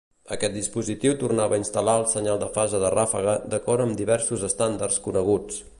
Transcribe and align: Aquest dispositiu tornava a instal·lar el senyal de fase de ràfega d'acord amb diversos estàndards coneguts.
Aquest 0.35 0.53
dispositiu 0.59 1.17
tornava 1.23 1.55
a 1.57 1.61
instal·lar 1.63 1.95
el 2.03 2.07
senyal 2.15 2.41
de 2.45 2.49
fase 2.57 2.81
de 2.85 2.91
ràfega 2.97 3.37
d'acord 3.55 3.87
amb 3.87 3.99
diversos 4.03 4.49
estàndards 4.51 5.03
coneguts. 5.09 5.63